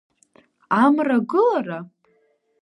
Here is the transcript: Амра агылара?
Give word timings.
Амра 0.83 1.15
агылара? 1.21 1.79